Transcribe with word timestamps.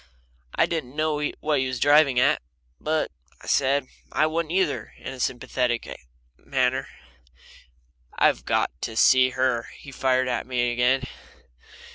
I 0.55 0.65
didn't 0.65 0.95
know 0.95 1.23
what 1.41 1.59
he 1.59 1.67
was 1.67 1.79
driving 1.79 2.19
at, 2.19 2.41
but 2.79 3.11
I 3.39 3.45
said, 3.45 3.85
"I 4.11 4.25
wouldn't, 4.25 4.51
either," 4.51 4.95
in 4.97 5.13
a 5.13 5.19
sympathetic 5.19 5.87
manner. 6.43 6.87
"I've 8.17 8.43
got 8.43 8.71
to 8.81 8.97
see 8.97 9.29
her!" 9.37 9.67
he 9.77 9.91
fired 9.91 10.27
at 10.27 10.47
me 10.47 10.71
again. 10.71 11.03